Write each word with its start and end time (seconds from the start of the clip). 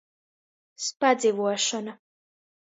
Spadzivuošona. 0.85 1.93